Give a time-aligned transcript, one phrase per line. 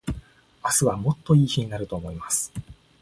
[0.63, 2.51] 明日はもっと良い日になると思います。